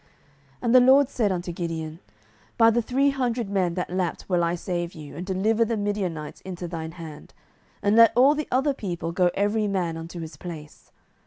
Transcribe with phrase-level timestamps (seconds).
[0.01, 0.09] 07:007:007
[0.63, 1.99] And the LORD said unto Gideon,
[2.57, 6.41] By the three hundred men that lapped will I save you, and deliver the Midianites
[6.41, 7.35] into thine hand:
[7.83, 10.91] and let all the other people go every man unto his place.